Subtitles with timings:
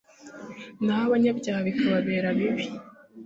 [0.83, 2.65] naho abanyabyaha bikababera bibi